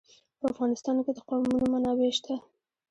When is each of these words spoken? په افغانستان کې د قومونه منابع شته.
په 0.39 0.45
افغانستان 0.53 0.95
کې 1.05 1.11
د 1.13 1.19
قومونه 1.29 1.65
منابع 1.73 2.11
شته. 2.17 2.35